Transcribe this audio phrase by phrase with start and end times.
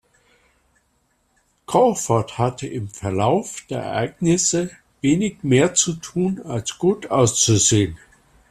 [1.67, 7.99] Crawford hatte im Verlauf der Ereignisse wenig mehr zu tun, als gut auszusehen.